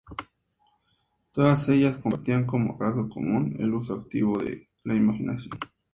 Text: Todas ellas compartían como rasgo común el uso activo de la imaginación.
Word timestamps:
Todas 1.31 1.69
ellas 1.69 1.99
compartían 1.99 2.47
como 2.47 2.75
rasgo 2.79 3.07
común 3.07 3.57
el 3.59 3.71
uso 3.75 3.93
activo 3.93 4.39
de 4.39 4.67
la 4.83 4.95
imaginación. 4.95 5.59